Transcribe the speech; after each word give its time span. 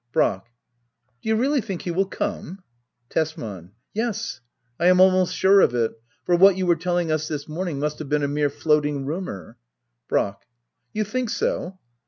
Brack. 0.11 0.47
Do 1.21 1.29
you 1.29 1.35
really 1.35 1.61
think 1.61 1.83
he 1.83 1.91
will 1.91 2.07
come? 2.07 2.63
Tesman. 3.11 3.73
Yes, 3.93 4.41
I 4.79 4.87
am 4.87 4.99
almost 4.99 5.35
sure 5.35 5.61
of 5.61 5.75
it 5.75 5.91
For 6.23 6.35
what 6.35 6.57
you 6.57 6.65
were 6.65 6.75
telling 6.75 7.11
us 7.11 7.27
this 7.27 7.47
morning 7.47 7.79
must 7.79 7.99
have 7.99 8.09
been 8.09 8.23
a 8.23 8.27
mere 8.27 8.49
floating 8.49 9.05
rumour. 9.05 9.57
Brack. 10.09 10.47
You 10.91 11.03
think 11.03 11.29
so 11.29 11.77